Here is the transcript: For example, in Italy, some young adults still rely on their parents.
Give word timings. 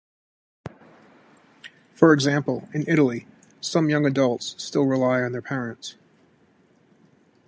For 1.93 2.11
example, 2.11 2.67
in 2.73 2.85
Italy, 2.87 3.27
some 3.59 3.87
young 3.87 4.03
adults 4.07 4.55
still 4.57 4.85
rely 4.85 5.21
on 5.21 5.31
their 5.31 5.43
parents. 5.43 5.93